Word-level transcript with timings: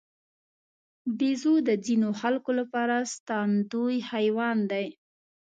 بیزو 1.17 1.53
د 1.67 1.69
ځینو 1.85 2.09
خلکو 2.21 2.51
لپاره 2.59 2.95
ساتندوی 3.13 3.97
حیوان 4.11 4.57
دی. 4.71 4.87